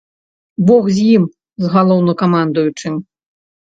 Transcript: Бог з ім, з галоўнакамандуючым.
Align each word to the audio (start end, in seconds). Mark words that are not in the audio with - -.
Бог 0.69 0.87
з 0.95 1.03
ім, 1.17 1.23
з 1.65 1.71
галоўнакамандуючым. 1.75 2.93